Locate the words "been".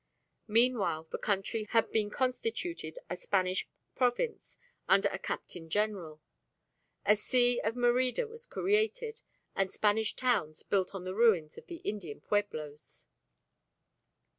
1.91-2.09